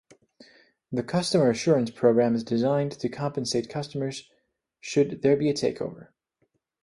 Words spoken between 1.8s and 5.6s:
program is designed to compensate customers should there be a